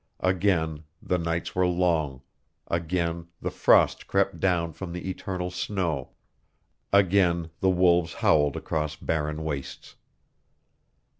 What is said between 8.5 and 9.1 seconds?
across